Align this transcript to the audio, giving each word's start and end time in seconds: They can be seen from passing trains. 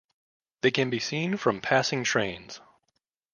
They 0.61 0.71
can 0.71 0.89
be 0.89 0.97
seen 0.97 1.37
from 1.37 1.61
passing 1.61 2.03
trains. 2.03 2.59